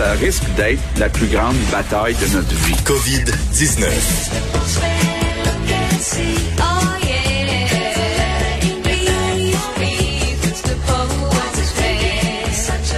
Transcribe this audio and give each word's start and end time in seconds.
ça 0.00 0.12
risque 0.12 0.44
d'être 0.56 0.80
la 0.98 1.10
plus 1.10 1.26
grande 1.26 1.56
bataille 1.70 2.14
de 2.14 2.34
notre 2.34 2.54
vie. 2.54 2.72
COVID-19. 2.86 3.84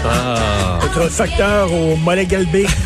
Ah. 0.04 0.78
Autre 0.84 1.08
facteur 1.08 1.72
au 1.72 1.96
mollet 1.96 2.26
galbé. 2.26 2.66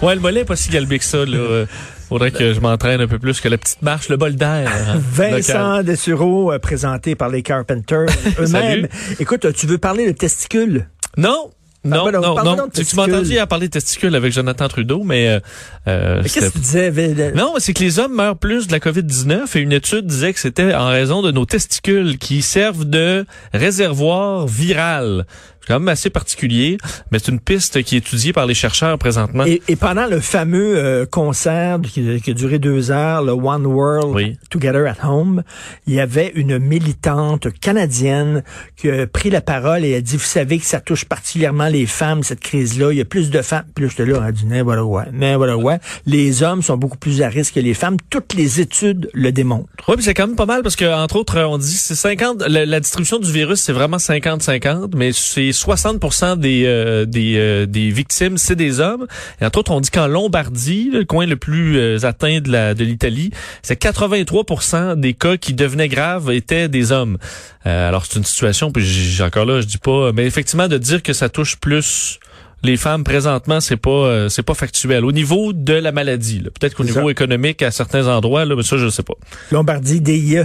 Ouais, 0.00 0.14
le 0.16 0.20
mollet 0.20 0.40
n'est 0.40 0.44
pas 0.44 0.56
si 0.56 0.70
galbé 0.70 0.98
que 0.98 1.04
ça. 1.04 1.24
Là. 1.24 1.64
Faudrait 2.08 2.30
que 2.32 2.54
je 2.54 2.60
m'entraîne 2.60 3.00
un 3.00 3.06
peu 3.06 3.18
plus 3.20 3.40
que 3.40 3.48
la 3.48 3.56
petite 3.58 3.82
marche, 3.82 4.08
le 4.08 4.16
bol 4.16 4.34
d'air. 4.34 4.68
hein. 4.68 5.00
Vincent 5.12 5.82
Dessureau, 5.82 6.52
euh, 6.52 6.58
présenté 6.58 7.14
par 7.14 7.28
les 7.28 7.42
Carpenters 7.42 8.06
eux-mêmes. 8.40 8.88
Écoute, 9.20 9.52
tu 9.54 9.66
veux 9.66 9.78
parler 9.78 10.06
de 10.06 10.12
testicules? 10.12 10.88
Non. 11.16 11.50
Non, 11.84 12.10
non, 12.12 12.20
non. 12.44 12.68
Tu, 12.72 12.84
tu 12.84 12.96
m'as 12.96 13.04
entendu 13.04 13.30
hier 13.30 13.48
parler 13.48 13.66
de 13.66 13.72
testicules 13.72 14.14
avec 14.14 14.32
Jonathan 14.32 14.68
Trudeau, 14.68 15.02
mais... 15.02 15.28
Euh, 15.28 15.40
euh, 15.88 16.20
Mais 16.22 16.28
Qu'est-ce 16.28 16.46
que 16.46 16.52
tu 16.52 16.58
disais? 16.58 17.32
Non, 17.34 17.54
c'est 17.58 17.74
que 17.74 17.82
les 17.82 17.98
hommes 17.98 18.14
meurent 18.14 18.36
plus 18.36 18.68
de 18.68 18.72
la 18.72 18.78
COVID-19 18.78 19.56
et 19.56 19.60
une 19.60 19.72
étude 19.72 20.06
disait 20.06 20.32
que 20.32 20.38
c'était 20.38 20.74
en 20.74 20.88
raison 20.88 21.22
de 21.22 21.32
nos 21.32 21.44
testicules 21.44 22.18
qui 22.18 22.42
servent 22.42 22.84
de 22.84 23.26
réservoir 23.52 24.46
viral. 24.46 25.26
C'est 25.62 25.68
quand 25.68 25.78
même 25.78 25.88
assez 25.88 26.10
particulier, 26.10 26.76
mais 27.12 27.20
c'est 27.20 27.30
une 27.30 27.38
piste 27.38 27.82
qui 27.84 27.94
est 27.94 27.98
étudiée 27.98 28.32
par 28.32 28.46
les 28.46 28.54
chercheurs 28.54 28.98
présentement. 28.98 29.44
Et, 29.46 29.62
et 29.68 29.76
pendant 29.76 30.06
le 30.06 30.18
fameux 30.20 30.76
euh, 30.76 31.06
concert 31.06 31.80
qui, 31.80 32.20
qui 32.20 32.30
a 32.32 32.34
duré 32.34 32.58
deux 32.58 32.90
heures, 32.90 33.22
le 33.22 33.30
One 33.32 33.64
World 33.66 34.12
Oui. 34.14 34.36
Together 34.50 34.86
at 34.86 35.08
Home, 35.08 35.44
il 35.86 35.94
y 35.94 36.00
avait 36.00 36.32
une 36.34 36.58
militante 36.58 37.48
canadienne 37.60 38.42
qui 38.76 38.90
a 38.90 39.06
pris 39.06 39.30
la 39.30 39.40
parole 39.40 39.84
et 39.84 39.94
a 39.94 40.00
dit, 40.00 40.16
vous 40.16 40.24
savez 40.24 40.58
que 40.58 40.66
ça 40.66 40.80
touche 40.80 41.04
particulièrement 41.04 41.68
les 41.68 41.86
femmes, 41.86 42.24
cette 42.24 42.40
crise-là. 42.40 42.90
Il 42.90 42.98
y 42.98 43.00
a 43.00 43.04
plus 43.04 43.30
de 43.30 43.40
femmes. 43.40 43.64
Là, 43.78 43.86
j'étais 43.88 44.04
là, 44.04 44.18
elle 44.18 44.24
a 44.28 44.32
dit, 44.32 44.44
mais 44.46 44.62
voilà, 44.62 44.84
ouais, 44.84 45.04
mais 45.12 45.36
voilà, 45.36 45.56
ouais. 45.56 45.78
Les 46.06 46.42
hommes 46.42 46.62
sont 46.62 46.76
beaucoup 46.76 46.98
plus 46.98 47.22
à 47.22 47.28
risque 47.28 47.54
que 47.54 47.60
les 47.60 47.74
femmes. 47.74 47.98
Toutes 48.10 48.34
les 48.34 48.60
études 48.60 49.10
le 49.14 49.30
démontrent. 49.30 49.68
Oui, 49.86 49.94
puis 49.94 50.04
c'est 50.04 50.14
quand 50.14 50.26
même 50.26 50.36
pas 50.36 50.46
mal 50.46 50.62
parce 50.62 50.76
que 50.76 50.84
entre 50.92 51.16
autres, 51.16 51.40
on 51.40 51.58
dit 51.58 51.66
c'est 51.66 51.94
50 51.94 52.42
la, 52.48 52.66
la 52.66 52.80
distribution 52.80 53.18
du 53.18 53.30
virus, 53.30 53.60
c'est 53.60 53.72
vraiment 53.72 53.98
50-50, 53.98 54.92
mais 54.96 55.12
c'est 55.12 55.51
60% 55.52 56.38
des 56.38 56.64
euh, 56.66 57.04
des 57.04 57.36
euh, 57.36 57.66
des 57.66 57.90
victimes, 57.90 58.38
c'est 58.38 58.56
des 58.56 58.80
hommes. 58.80 59.06
Et 59.40 59.46
entre 59.46 59.60
autres, 59.60 59.72
on 59.72 59.80
dit 59.80 59.90
qu'en 59.90 60.06
Lombardie, 60.06 60.90
le 60.92 61.04
coin 61.04 61.26
le 61.26 61.36
plus 61.36 61.78
euh, 61.78 62.04
atteint 62.04 62.40
de 62.40 62.50
la 62.50 62.74
de 62.74 62.84
l'Italie, 62.84 63.30
c'est 63.62 63.80
83% 63.80 64.98
des 64.98 65.14
cas 65.14 65.36
qui 65.36 65.54
devenaient 65.54 65.88
graves 65.88 66.32
étaient 66.32 66.68
des 66.68 66.92
hommes. 66.92 67.18
Euh, 67.66 67.88
alors 67.88 68.06
c'est 68.06 68.18
une 68.18 68.24
situation 68.24 68.72
puis 68.72 68.84
j'ai 68.84 69.22
encore 69.22 69.44
là, 69.44 69.60
je 69.60 69.66
dis 69.66 69.78
pas 69.78 70.12
mais 70.12 70.26
effectivement 70.26 70.68
de 70.68 70.78
dire 70.78 71.02
que 71.02 71.12
ça 71.12 71.28
touche 71.28 71.56
plus 71.56 72.18
les 72.64 72.76
femmes 72.76 73.04
présentement, 73.04 73.60
c'est 73.60 73.76
pas 73.76 73.90
euh, 73.90 74.28
c'est 74.28 74.42
pas 74.42 74.54
factuel. 74.54 75.04
Au 75.04 75.12
niveau 75.12 75.52
de 75.52 75.72
la 75.72 75.92
maladie, 75.92 76.40
là. 76.40 76.50
peut-être 76.50 76.74
qu'au 76.74 76.84
niveau 76.84 77.06
ça. 77.06 77.10
économique 77.10 77.62
à 77.62 77.70
certains 77.70 78.06
endroits, 78.06 78.44
là, 78.44 78.54
mais 78.56 78.62
ça 78.62 78.76
je 78.76 78.88
sais 78.88 79.02
pas. 79.02 79.14
Lombardie, 79.50 80.00
DIE. 80.00 80.42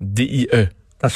DIE. 0.00 0.48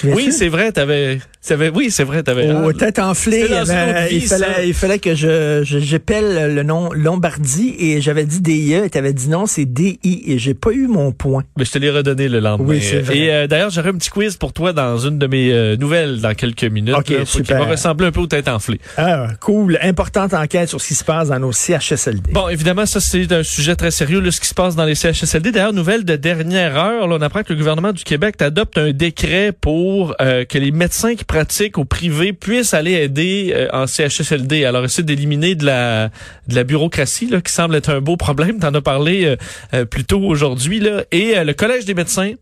Oui, 0.05 0.31
c'est 0.33 0.49
vrai, 0.49 0.71
t'avais, 0.71 1.19
t'avais, 1.47 1.69
oui, 1.71 1.91
c'est 1.91 2.05
vrai, 2.05 2.23
t'avais. 2.23 2.51
Enflées, 2.53 3.43
C'était 3.43 3.49
dans 3.55 3.65
il, 3.65 3.71
avait- 3.71 4.09
vie, 4.09 4.17
il 4.17 4.27
fallait, 4.27 4.69
il 4.69 4.75
fallait 4.75 4.99
que 4.99 5.15
je, 5.15 5.63
j'appelle 5.65 6.55
le 6.55 6.63
nom 6.63 6.93
Lombardie 6.93 7.75
et 7.79 8.01
j'avais 8.01 8.25
dit 8.25 8.41
DIE 8.41 8.75
et 8.75 8.91
t'avais 8.91 9.13
dit 9.13 9.29
non, 9.29 9.47
c'est 9.47 9.65
DI 9.65 9.99
et 10.05 10.39
j'ai 10.39 10.55
pas 10.55 10.71
eu 10.71 10.87
mon 10.87 11.11
point. 11.13 11.43
Mais 11.57 11.65
je 11.65 11.73
te 11.73 11.79
l'ai 11.79 11.91
redonné 11.91 12.29
le 12.29 12.39
lendemain. 12.41 12.69
Oui, 12.69 12.81
c'est 12.81 13.01
vrai. 13.01 13.17
Et 13.19 13.33
euh, 13.33 13.47
d'ailleurs, 13.47 13.71
j'aurai 13.71 13.89
un 13.91 13.95
petit 13.95 14.11
quiz 14.11 14.37
pour 14.37 14.53
toi 14.53 14.73
dans 14.73 14.99
une 14.99 15.19
de 15.19 15.27
mes 15.27 15.53
euh, 15.53 15.77
nouvelles 15.77 16.21
dans 16.21 16.35
quelques 16.35 16.65
minutes. 16.65 16.95
Ok, 16.97 17.09
là, 17.11 17.25
super. 17.25 17.59
Qui 17.59 17.65
va 17.65 17.71
ressembler 17.71 18.07
un 18.07 18.13
peu 18.13 18.21
aux 18.21 18.27
têtes 18.27 18.49
enflées. 18.49 18.81
Ah, 18.97 19.29
cool. 19.41 19.79
Importante 19.83 20.35
enquête 20.35 20.69
sur 20.69 20.81
ce 20.81 20.89
qui 20.89 20.95
se 20.95 21.05
passe 21.05 21.29
dans 21.29 21.39
nos 21.41 21.53
CHSLD. 21.53 22.33
Bon, 22.33 22.49
évidemment, 22.49 22.87
ça 22.87 23.01
c'est 23.01 23.31
un 23.33 23.43
sujet 23.43 23.75
très 23.75 23.91
sérieux, 23.91 24.21
là, 24.21 24.31
ce 24.31 24.41
qui 24.41 24.47
se 24.49 24.55
passe 24.55 24.77
dans 24.77 24.85
les 24.85 24.95
CHSLD. 24.95 25.51
D'ailleurs, 25.51 25.73
nouvelle 25.73 26.05
de 26.05 26.17
dernière 26.17 26.77
heure, 26.77 27.09
là, 27.09 27.17
on 27.19 27.23
apprend 27.23 27.43
que 27.43 27.53
le 27.53 27.59
gouvernement 27.59 27.93
du 27.93 28.05
Québec 28.05 28.41
adopte 28.41 28.79
un 28.79 28.93
décret 28.93 29.53
pour 29.59 29.72
euh, 30.21 30.45
que 30.45 30.59
les 30.59 30.71
médecins 30.71 31.15
qui 31.15 31.25
pratiquent 31.25 31.79
au 31.79 31.85
privé 31.85 32.33
puissent 32.33 32.75
aller 32.75 32.93
aider 32.93 33.53
euh, 33.55 33.69
en 33.73 33.87
CHSLD. 33.87 34.65
Alors, 34.65 34.85
essayer 34.85 35.05
d'éliminer 35.05 35.55
de 35.55 35.67
la 35.67 36.11
de 36.49 36.55
la 36.55 36.65
bureaucratie, 36.65 37.27
là, 37.27 37.41
qui 37.41 37.53
semble 37.53 37.75
être 37.75 37.91
un 37.91 38.01
beau 38.01 38.17
problème. 38.17 38.59
T'en 38.59 38.75
as 38.75 38.81
parlé 38.81 39.25
euh, 39.25 39.37
euh, 39.75 39.85
plus 39.85 40.05
tôt 40.05 40.21
aujourd'hui, 40.21 40.81
là. 40.81 41.05
Et 41.13 41.37
euh, 41.37 41.45
le 41.45 41.55
Collège 41.55 41.85
des 41.85 41.95
médecins, 41.95 42.33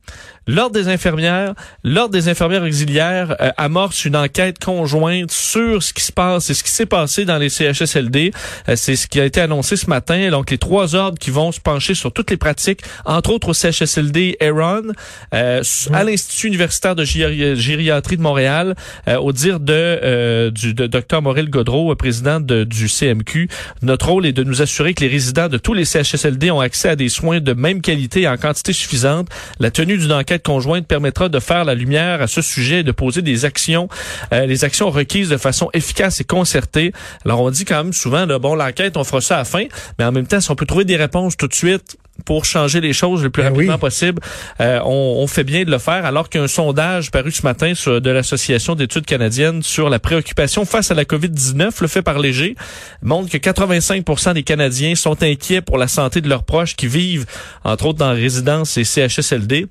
l'Ordre 0.47 0.73
des 0.75 0.89
infirmières, 0.89 1.55
l'Ordre 1.85 2.13
des 2.13 2.29
infirmières 2.29 2.63
auxiliaires 2.63 3.37
euh, 3.41 3.51
amorce 3.57 4.05
une 4.05 4.17
enquête 4.17 4.59
conjointe 4.59 5.31
sur 5.31 5.83
ce 5.83 5.93
qui 5.93 6.03
se 6.03 6.13
passe 6.13 6.51
et 6.51 6.55
ce 6.55 6.65
qui 6.65 6.71
s'est 6.71 6.87
passé 6.87 7.25
dans 7.25 7.39
les 7.39 7.49
CHSLD. 7.49 8.33
Euh, 8.69 8.75
c'est 8.77 8.97
ce 8.97 9.07
qui 9.07 9.21
a 9.21 9.25
été 9.25 9.41
annoncé 9.41 9.77
ce 9.77 9.89
matin. 9.89 10.31
Donc, 10.31 10.51
les 10.51 10.59
trois 10.59 10.95
ordres 10.95 11.19
qui 11.19 11.31
vont 11.31 11.53
se 11.53 11.61
pencher 11.61 11.95
sur 11.95 12.13
toutes 12.13 12.31
les 12.31 12.37
pratiques, 12.37 12.81
entre 13.05 13.31
autres 13.31 13.49
au 13.51 13.55
CHSLD 13.55 14.37
Aaron, 14.41 14.93
euh, 15.35 15.63
à 15.93 16.05
l'Institut 16.05 16.49
universitaire 16.49 16.95
de 16.97 17.05
géri- 17.05 17.55
gériatrie 17.57 18.17
de 18.17 18.23
Montréal, 18.23 18.75
euh, 19.09 19.17
au 19.19 19.33
dire 19.33 19.61
de, 19.61 19.73
euh, 19.75 20.51
du 20.51 20.75
de 20.75 20.87
Dr 20.87 21.23
Maurice 21.23 21.47
Godreau, 21.51 21.93
euh, 21.93 21.95
président 21.97 22.41
de- 22.41 22.65
du 22.65 22.89
CMQ. 22.89 23.49
Notre 23.83 24.09
rôle 24.09 24.27
est 24.27 24.33
de 24.33 24.43
nous 24.45 24.63
assurer 24.63 24.95
que 24.95 25.03
les 25.05 25.09
résidents 25.11 25.49
de 25.49 25.59
tous 25.59 25.75
les 25.75 25.85
CHSLD 25.85 26.51
ont 26.51 26.61
accès 26.61 26.89
à 26.89 26.97
des 26.97 27.09
soins 27.09 27.41
de 27.41 27.53
même 27.53 27.81
qualité 27.83 28.23
et 28.23 28.29
en 28.29 28.37
quantité 28.37 28.73
suffisante. 28.73 29.29
La 29.59 29.71
tenue 29.71 29.97
d'une 29.99 30.13
enquête 30.13 30.30
conjointe 30.39 30.87
permettra 30.87 31.29
de 31.29 31.41
faire 31.41 31.65
la 31.65 31.75
lumière 31.75 32.23
à 32.23 32.27
ce 32.27 32.43
sujet 32.43 32.81
et 32.81 32.83
de 32.83 32.93
poser 32.93 33.23
des 33.23 33.45
actions, 33.45 33.89
euh, 34.33 34.47
les 34.47 34.65
actions 34.65 34.91
requises 34.91 35.29
de 35.29 35.37
façon 35.37 35.71
efficace 35.73 36.21
et 36.21 36.25
concertée. 36.25 36.93
Alors 37.25 37.41
on 37.41 37.51
dit 37.51 37.65
quand 37.65 37.83
même 37.83 37.93
souvent, 37.93 38.27
là, 38.27 38.39
bon, 38.39 38.55
l'enquête, 38.55 38.97
on 38.97 39.05
fera 39.05 39.21
ça 39.21 39.37
à 39.37 39.39
la 39.39 39.45
fin, 39.45 39.65
mais 39.99 40.05
en 40.05 40.13
même 40.13 40.27
temps, 40.27 40.41
si 40.41 40.51
on 40.51 40.57
peut 40.57 40.67
trouver 40.67 40.85
des 40.85 40.97
réponses 40.97 41.37
tout 41.37 41.49
de 41.49 41.55
suite 41.55 41.97
pour 42.25 42.45
changer 42.45 42.81
les 42.81 42.93
choses 42.93 43.23
le 43.23 43.31
plus 43.31 43.43
Ben 43.43 43.53
rapidement 43.53 43.75
oui. 43.75 43.81
possible, 43.81 44.21
euh, 44.61 44.81
on, 44.85 45.17
on 45.19 45.27
fait 45.27 45.45
bien 45.45 45.65
de 45.65 45.71
le 45.71 45.79
faire. 45.79 46.05
Alors 46.05 46.29
qu'un 46.29 46.49
sondage 46.49 47.11
paru 47.11 47.33
ce 47.33 47.43
matin 47.43 47.75
sur, 47.75 48.01
de 48.01 48.11
l'Association 48.11 48.75
d'études 48.75 49.07
canadiennes 49.07 49.63
sur 49.63 49.89
la 49.89 49.99
préoccupation 49.99 50.65
face 50.65 50.91
à 50.91 50.95
la 50.95 51.05
COVID-19, 51.05 51.71
le 51.81 51.89
fait 51.89 52.03
par 52.03 52.19
léger, 52.19 52.57
montre 53.03 53.31
que 53.31 53.39
85% 53.39 54.35
des 54.35 54.43
Canadiens 54.43 54.95
sont 54.95 55.23
inquiets 55.23 55.61
pour 55.61 55.79
la 55.79 55.89
santé 55.89 56.21
de 56.21 56.29
leurs 56.29 56.45
proches 56.45 56.77
qui 56.77 56.87
vivent, 56.87 57.27
entre 57.65 57.87
autres, 57.87 57.99
dans 57.99 58.13
résidences 58.13 58.77
et 58.77 58.85
CHSLD. 58.85 59.67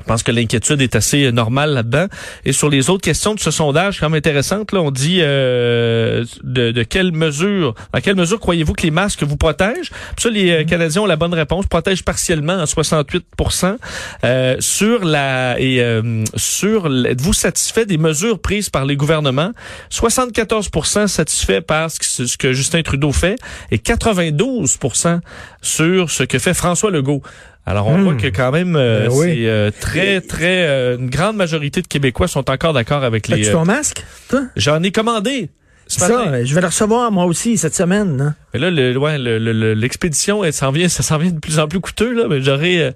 Je 0.00 0.04
pense 0.04 0.22
que 0.22 0.32
l'inquiétude 0.32 0.80
est 0.82 0.96
assez 0.96 1.24
euh, 1.24 1.30
normale 1.30 1.72
là-dedans. 1.72 2.06
Et 2.44 2.52
sur 2.52 2.68
les 2.68 2.90
autres 2.90 3.02
questions 3.02 3.34
de 3.34 3.40
ce 3.40 3.50
sondage, 3.50 4.00
quand 4.00 4.08
même 4.08 4.18
intéressante, 4.18 4.72
là, 4.72 4.80
on 4.80 4.90
dit 4.90 5.18
euh, 5.20 6.24
de, 6.42 6.70
de 6.72 6.82
quelle 6.82 7.12
mesure, 7.12 7.74
dans 7.92 8.00
quelle 8.00 8.16
mesure 8.16 8.40
croyez-vous 8.40 8.72
que 8.72 8.82
les 8.82 8.90
masques 8.90 9.22
vous 9.22 9.36
protègent? 9.36 9.90
Puis 9.90 10.22
ça, 10.22 10.30
les 10.30 10.50
euh, 10.50 10.64
Canadiens 10.64 11.02
ont 11.02 11.06
la 11.06 11.16
bonne 11.16 11.34
réponse, 11.34 11.66
protègent 11.66 12.04
partiellement 12.04 12.58
à 12.58 12.64
68% 12.64 13.76
euh, 14.24 14.56
Sur 14.60 15.04
la 15.04 15.58
et 15.58 15.80
euh, 15.80 16.24
sur 16.36 16.86
êtes-vous 17.06 17.32
satisfait 17.32 17.86
des 17.86 17.98
mesures 17.98 18.40
prises 18.40 18.70
par 18.70 18.84
les 18.84 18.96
gouvernements? 18.96 19.52
74% 19.90 21.06
satisfait 21.06 21.60
par 21.60 21.90
ce 21.90 22.26
ce 22.26 22.36
que 22.36 22.52
Justin 22.52 22.82
Trudeau 22.82 23.12
fait 23.12 23.36
et 23.70 23.78
92% 23.78 25.20
sur 25.62 26.10
ce 26.10 26.22
que 26.24 26.38
fait 26.38 26.54
François 26.54 26.90
Legault. 26.90 27.22
Alors, 27.70 27.86
on 27.86 27.98
Hmm. 27.98 28.02
voit 28.04 28.14
que 28.14 28.26
quand 28.26 28.50
même, 28.50 28.74
euh, 28.76 29.06
Ben 29.06 29.12
oui. 29.12 29.26
c'est 29.28 29.46
euh, 29.48 29.70
très, 29.80 30.20
très... 30.20 30.66
euh, 30.66 30.98
une 30.98 31.08
grande 31.08 31.36
majorité 31.36 31.80
de 31.82 31.86
Québécois 31.86 32.26
sont 32.28 32.50
encore 32.50 32.72
d'accord 32.72 33.04
avec 33.04 33.28
les... 33.28 33.36
As-tu 33.42 33.48
euh, 33.50 33.52
ton 33.52 33.64
masque, 33.64 34.04
toi? 34.28 34.42
J'en 34.56 34.82
ai 34.82 34.90
commandé 34.90 35.50
Ça, 35.86 36.08
matin. 36.08 36.32
euh, 36.32 36.42
je 36.44 36.54
vais 36.54 36.60
le 36.60 36.66
recevoir 36.66 37.12
moi 37.12 37.24
aussi 37.26 37.56
cette 37.56 37.74
semaine. 37.76 38.20
hein. 38.20 38.34
Mais 38.52 38.60
là, 38.60 38.70
le, 38.70 38.96
ouais, 38.96 39.18
le- 39.18 39.38
le- 39.38 39.52
le- 39.52 39.74
l'expédition, 39.74 40.42
elle 40.44 40.52
s'en 40.52 40.72
vient, 40.72 40.88
ça 40.88 41.02
s'en 41.04 41.18
vient 41.18 41.30
de 41.30 41.38
plus 41.38 41.58
en 41.60 41.68
plus 41.68 41.80
coûteux, 41.80 42.12
là. 42.12 42.26
Mais 42.28 42.40
j'aurais 42.42 42.78
euh, 42.78 42.90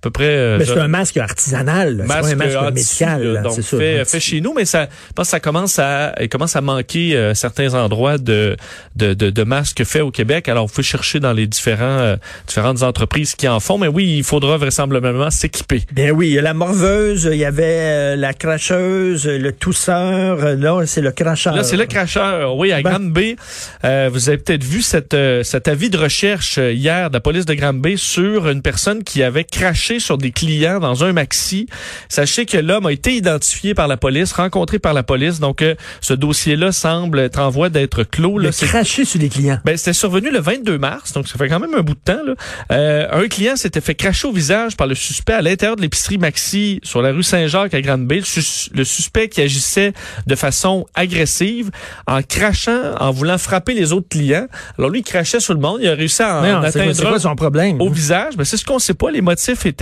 peu 0.00 0.10
près... 0.10 0.24
euh, 0.24 0.58
Mais 0.58 0.64
c'est 0.64 0.78
un 0.78 0.88
masque 0.88 1.16
artisanal, 1.16 1.98
c'est 2.00 2.06
pas 2.06 2.26
un 2.26 2.34
masque 2.34 2.74
médical. 2.74 3.22
là, 3.22 3.40
donc 3.42 3.52
c'est 3.54 3.62
ça. 3.62 3.76
fait, 3.76 4.00
un 4.00 4.04
fait 4.04 4.20
chez 4.20 4.40
nous, 4.40 4.54
mais 4.54 4.64
ça, 4.64 4.88
je 5.08 5.12
pense 5.14 5.26
que 5.26 5.30
ça 5.30 5.40
commence 5.40 5.78
à, 5.78 6.14
il 6.20 6.28
commence 6.28 6.56
à 6.56 6.60
manquer 6.60 7.16
euh, 7.16 7.34
certains 7.34 7.74
endroits 7.74 8.18
de, 8.18 8.56
de, 8.96 9.14
de, 9.14 9.30
de 9.30 9.42
masques 9.44 9.84
faits 9.84 10.02
au 10.02 10.10
Québec. 10.10 10.48
Alors, 10.48 10.66
vous 10.66 10.72
pouvez 10.72 10.82
chercher 10.86 11.20
dans 11.20 11.32
les 11.32 11.46
différents, 11.46 11.84
euh, 12.00 12.16
différentes 12.46 12.82
entreprises 12.82 13.34
qui 13.34 13.48
en 13.48 13.60
font, 13.60 13.78
mais 13.78 13.88
oui, 13.88 14.16
il 14.18 14.24
faudra 14.24 14.56
vraisemblablement 14.56 15.30
s'équiper. 15.30 15.82
Bien 15.92 16.10
oui, 16.10 16.28
il 16.28 16.34
y 16.34 16.38
a 16.38 16.42
la 16.42 16.54
morveuse, 16.54 17.28
il 17.30 17.38
y 17.38 17.44
avait 17.44 17.64
euh, 17.64 18.16
la 18.16 18.32
cracheuse, 18.32 19.26
le 19.26 19.52
tousseur, 19.52 20.44
euh, 20.44 20.56
là 20.56 20.80
c'est 20.86 21.00
le 21.02 21.12
cracheur. 21.12 21.54
Là, 21.54 21.62
c'est 21.64 21.76
le 21.76 21.86
cracheur. 21.86 22.56
Oui, 22.56 22.72
à 22.72 22.80
Ben. 22.80 22.90
Granby. 22.90 23.36
Euh, 23.84 24.08
vous 24.12 24.28
avez 24.28 24.38
peut-être 24.38 24.64
vu 24.64 24.82
cette, 24.82 25.14
euh, 25.14 25.42
cet 25.42 25.68
avis 25.68 25.90
de 25.90 25.98
recherche 25.98 26.56
hier 26.58 27.10
de 27.10 27.14
la 27.14 27.20
police 27.20 27.44
de 27.44 27.54
Granby 27.54 27.98
sur 27.98 28.48
une 28.48 28.62
personne 28.62 29.02
qui 29.02 29.22
avait 29.22 29.44
craché 29.44 29.89
craché 29.90 30.00
sur 30.00 30.18
des 30.18 30.30
clients 30.30 30.78
dans 30.78 31.02
un 31.04 31.12
maxi. 31.12 31.66
Sachez 32.08 32.46
que 32.46 32.56
l'homme 32.58 32.86
a 32.86 32.92
été 32.92 33.12
identifié 33.14 33.74
par 33.74 33.88
la 33.88 33.96
police, 33.96 34.32
rencontré 34.32 34.78
par 34.78 34.94
la 34.94 35.02
police. 35.02 35.40
Donc, 35.40 35.62
euh, 35.62 35.74
ce 36.00 36.14
dossier-là 36.14 36.70
semble 36.72 37.18
être 37.18 37.40
en 37.40 37.50
voie 37.50 37.68
d'être 37.70 38.04
clos. 38.04 38.38
Là, 38.38 38.52
C'est- 38.52 38.66
craché 38.66 39.04
sur 39.04 39.18
les 39.20 39.28
clients. 39.28 39.58
ben, 39.64 39.76
c'était 39.76 39.92
survenu 39.92 40.30
le 40.30 40.38
22 40.40 40.78
mars, 40.78 41.12
donc 41.12 41.26
ça 41.28 41.36
fait 41.38 41.48
quand 41.48 41.58
même 41.60 41.74
un 41.76 41.82
bout 41.82 41.94
de 41.94 42.00
temps. 42.04 42.22
Là. 42.24 42.34
Euh, 42.72 43.08
un 43.24 43.26
client 43.28 43.56
s'était 43.56 43.80
fait 43.80 43.94
cracher 43.96 44.28
au 44.28 44.32
visage 44.32 44.76
par 44.76 44.86
le 44.86 44.94
suspect 44.94 45.32
à 45.32 45.42
l'intérieur 45.42 45.76
de 45.76 45.82
l'épicerie 45.82 46.18
Maxi 46.18 46.80
sur 46.84 47.02
la 47.02 47.10
rue 47.12 47.22
Saint-Jacques 47.24 47.74
à 47.74 47.80
Grande-Bay. 47.80 48.16
Le, 48.20 48.24
sus- 48.24 48.70
le 48.74 48.84
suspect 48.84 49.28
qui 49.28 49.40
agissait 49.40 49.92
de 50.26 50.34
façon 50.36 50.86
agressive 50.94 51.70
en 52.06 52.22
crachant, 52.22 52.94
en 53.00 53.10
voulant 53.10 53.38
frapper 53.38 53.74
les 53.74 53.92
autres 53.92 54.08
clients. 54.08 54.46
Alors 54.78 54.90
lui, 54.90 55.00
il 55.00 55.04
crachait 55.04 55.40
sur 55.40 55.54
le 55.54 55.60
monde. 55.60 55.78
Il 55.82 55.88
a 55.88 55.94
réussi 55.94 56.22
à 56.22 56.38
en 56.40 56.42
Non, 56.42 56.62
atteindre 56.62 56.94
quoi 57.08 57.18
son 57.18 57.34
problème? 57.34 57.80
au 57.80 57.88
visage, 57.90 58.34
mais 58.38 58.44
c'est 58.44 58.56
ce 58.56 58.64
qu'on 58.64 58.78
sait 58.78 58.94
pas. 58.94 59.10
Les 59.10 59.20
motifs 59.22 59.66
étaient 59.66 59.79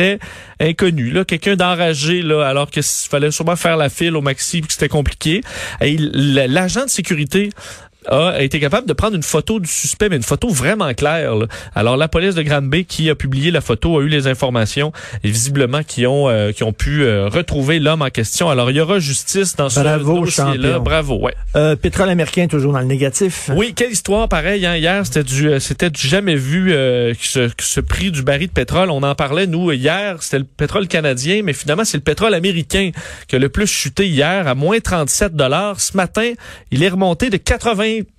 inconnus. 0.61 1.13
Là, 1.13 1.25
quelqu'un 1.25 1.57
d'enragé 1.57 2.23
là, 2.23 2.47
alors 2.47 2.71
qu'il 2.71 2.83
fallait 2.83 3.31
sûrement 3.31 3.57
faire 3.57 3.77
la 3.77 3.89
file 3.89 4.17
au 4.17 4.23
maxi, 4.23 4.61
puis 4.61 4.69
que 4.69 4.73
c'était 4.75 4.89
compliqué. 4.89 5.43
Et 5.81 5.97
l'agent 5.99 6.85
de 6.85 6.91
sécurité 6.91 7.51
a 8.11 8.43
été 8.43 8.61
capable 8.61 8.87
de 8.87 8.93
prendre 8.93 9.15
une 9.17 9.23
photo 9.23 9.61
du 9.61 9.69
suspect, 9.69 10.09
mais 10.09 10.17
une 10.17 10.23
photo 10.23 10.49
vraiment 10.49 10.93
claire. 10.95 11.35
là. 11.35 11.47
Alors 11.75 11.97
la 11.97 12.09
police 12.09 12.35
de 12.35 12.43
Granby 12.43 12.85
qui 12.85 13.11
a 13.11 13.15
publié 13.15 13.51
la 13.51 13.61
photo 13.61 13.99
a 13.99 14.03
eu 14.03 14.09
les 14.09 14.27
informations 14.27 14.93
et 15.25 15.31
visiblement 15.31 15.83
qui 15.83 16.07
ont 16.07 16.29
euh, 16.29 16.53
qui 16.53 16.63
ont 16.65 16.73
pu 16.73 17.03
euh, 17.03 17.29
retrouver 17.29 17.79
l'homme 17.79 18.03
en 18.03 18.11
question. 18.11 18.49
Alors 18.49 18.71
il 18.71 18.77
y 18.77 18.81
aura 18.81 18.99
justice 18.99 19.57
dans 19.57 19.69
ce 19.69 19.81
Bravo, 19.81 20.21
dossier-là. 20.25 20.53
champion. 20.55 20.83
Bravo, 20.83 21.19
ouais. 21.21 21.35
Euh, 21.57 21.77
pétrole 21.77 22.09
américain 22.09 22.47
toujours 22.47 22.73
dans 22.73 22.81
le 22.81 22.87
négatif. 22.87 23.51
Oui, 23.55 23.73
quelle 23.75 23.93
histoire 23.93 24.29
pareil. 24.29 24.65
Hein, 24.67 24.77
hier, 24.77 25.05
c'était 25.05 25.25
du, 25.25 25.49
euh, 25.49 25.61
c'était 25.61 25.91
du 25.91 26.07
jamais 26.07 26.37
vu 26.37 26.73
euh, 26.73 27.13
que 27.15 27.27
ce, 27.27 27.39
que 27.49 27.63
ce 27.65 27.81
prix 27.81 28.11
du 28.11 28.23
baril 28.23 28.49
de 28.49 28.53
pétrole. 28.53 28.91
On 28.91 29.03
en 29.03 29.15
parlait 29.15 29.47
nous 29.47 29.71
hier. 29.73 30.23
C'était 30.23 30.39
le 30.39 30.45
pétrole 30.45 30.89
canadien, 30.89 31.43
mais 31.45 31.53
finalement 31.53 31.85
c'est 31.85 31.97
le 31.99 32.03
pétrole 32.03 32.35
américain 32.35 32.91
qui 33.27 33.37
a 33.37 33.39
le 33.39 33.49
plus 33.49 33.67
chuté 33.67 34.07
hier 34.09 34.47
à 34.49 34.55
moins 34.55 34.79
37 34.81 35.35
dollars. 35.35 35.81
Ce 35.81 35.97
matin, 35.97 36.33
il 36.71 36.83
est 36.83 36.89
remonté 36.89 37.31
de 37.31 37.37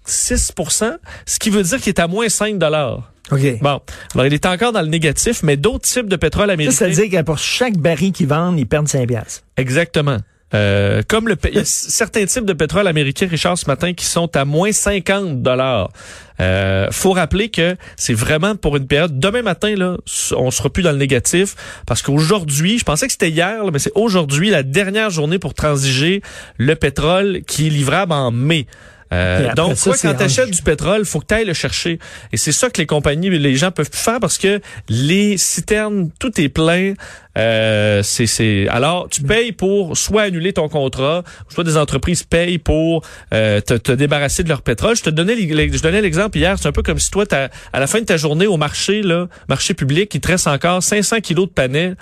86% 0.08 0.98
ce 1.26 1.40
qui 1.40 1.50
veut 1.50 1.64
dire 1.64 1.80
qu'il 1.80 1.90
est 1.90 2.00
à 2.00 2.08
moins 2.08 2.30
5 2.30 2.58
dollars. 2.58 3.12
OK. 3.31 3.60
Bon, 3.62 3.80
alors 4.14 4.26
il 4.26 4.34
est 4.34 4.46
encore 4.46 4.72
dans 4.72 4.81
le 4.81 4.88
négatif, 4.88 5.44
mais 5.44 5.56
d'autres 5.56 5.88
types 5.88 6.08
de 6.08 6.16
pétrole 6.16 6.50
américain. 6.50 6.76
ça 6.76 6.88
veut 6.88 6.96
dire 6.96 7.10
que 7.10 7.24
pour 7.24 7.38
chaque 7.38 7.78
baril 7.78 8.12
qu'ils 8.12 8.28
vendent, 8.28 8.60
ils 8.60 8.66
perdent 8.66 8.88
5 8.88 9.08
piastres. 9.08 9.44
Exactement. 9.58 10.18
Euh, 10.56 11.04
comme 11.08 11.28
le 11.28 11.38
y 11.54 11.60
a 11.60 11.66
certains 11.66 12.26
types 12.26 12.46
de 12.46 12.54
pétrole 12.54 12.88
américain, 12.88 13.28
Richard, 13.30 13.58
ce 13.58 13.68
matin, 13.68 13.94
qui 13.94 14.06
sont 14.06 14.36
à 14.36 14.46
moins 14.46 14.72
50 14.72 15.44
dollars. 15.44 15.92
Euh, 16.40 16.88
faut 16.92 17.12
rappeler 17.12 17.50
que 17.50 17.76
c'est 17.98 18.14
vraiment 18.14 18.56
pour 18.56 18.78
une 18.78 18.88
période. 18.88 19.20
Demain 19.20 19.44
matin, 19.44 19.76
là, 19.76 19.98
on 20.36 20.50
sera 20.50 20.70
plus 20.70 20.81
dans 20.81 20.92
le 20.92 20.98
négatif 20.98 21.56
parce 21.86 22.02
qu'aujourd'hui, 22.02 22.80
je 22.80 22.86
pensais 22.86 23.06
que 23.06 23.12
c'était 23.12 23.30
hier, 23.30 23.64
là, 23.64 23.70
mais 23.72 23.80
c'est 23.80 23.92
aujourd'hui 23.94 24.50
la 24.50 24.64
dernière 24.64 25.12
journée 25.12 25.38
pour 25.38 25.54
transiger 25.54 26.22
le 26.58 26.76
pétrole 26.76 27.42
qui 27.46 27.68
est 27.68 27.70
livrable 27.70 28.14
en 28.14 28.31
mai. 28.31 28.66
Euh, 29.11 29.53
donc, 29.56 29.75
ça, 29.75 29.94
c'est 29.94 30.07
quand 30.07 30.15
tu 30.15 30.23
achètes 30.23 30.51
du 30.51 30.61
pétrole, 30.61 31.06
faut 31.06 31.19
que 31.19 31.25
tu 31.25 31.33
ailles 31.33 31.45
le 31.45 31.53
chercher. 31.53 32.00
Et 32.31 32.38
c'est 32.38 32.51
ça 32.51 32.69
que 32.69 32.79
les 32.79 32.85
compagnies, 32.85 33.29
les 33.29 33.56
gens 33.56 33.71
peuvent 33.71 33.89
plus 33.89 34.00
faire 34.00 34.19
parce 34.19 34.38
que 34.38 34.61
les 34.88 35.38
citernes, 35.38 36.09
tout 36.19 36.39
est 36.39 36.50
plein. 36.50 36.94
Euh, 37.39 38.03
c'est, 38.03 38.25
c'est. 38.27 38.68
Alors, 38.69 39.07
tu 39.09 39.21
payes 39.21 39.51
pour 39.51 39.97
soit 39.97 40.24
annuler 40.24 40.53
ton 40.53 40.68
contrat, 40.69 41.24
soit 41.47 41.63
des 41.63 41.77
entreprises 41.77 42.24
payent 42.24 42.57
pour 42.57 43.03
euh, 43.33 43.62
te, 43.62 43.74
te 43.75 43.91
débarrasser 43.91 44.44
de 44.44 44.50
leur 44.50 44.62
pétrole. 44.62 44.95
Je 44.95 45.03
te 45.03 45.09
donnais, 45.09 45.36
je 45.38 45.81
donnais 45.81 46.01
l'exemple 46.01 46.38
hier. 46.38 46.57
C'est 46.59 46.68
un 46.68 46.71
peu 46.71 46.83
comme 46.83 47.00
si 47.00 47.09
toi, 47.12 47.25
t'as- 47.25 47.50
à 47.74 47.80
la 47.80 47.88
fin 47.88 48.00
de 48.01 48.06
ta 48.06 48.18
journée 48.18 48.47
au 48.47 48.57
marché, 48.57 49.01
là, 49.01 49.27
marché 49.47 49.74
public, 49.74 50.13
il 50.13 50.19
te 50.21 50.27
reste 50.27 50.47
encore 50.47 50.83
500 50.83 51.21
kilos 51.21 51.47
de 51.47 51.53
panais. 51.53 51.94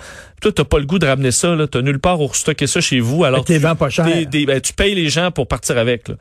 Toi, 0.42 0.52
t'as 0.52 0.64
pas 0.64 0.80
le 0.80 0.86
goût 0.86 1.00
de 1.00 1.06
ramener 1.08 1.32
ça. 1.32 1.56
Là, 1.56 1.68
t'as 1.68 1.82
nulle 1.82 2.00
part 2.00 2.20
où 2.22 2.32
stocker 2.34 2.68
ça 2.68 2.82
chez 2.82 3.00
vous. 3.00 3.24
Alors, 3.24 3.44
vends 3.48 3.76
pas 3.76 3.90
cher. 3.90 4.06
des- 4.06 4.26
des- 4.26 4.46
ben, 4.46 4.60
tu 4.62 4.74
payes 4.74 4.96
les 4.96 5.10
gens 5.10 5.32
pour 5.32 5.48
partir 5.48 5.78
avec. 5.78 6.08
là. 6.10 6.16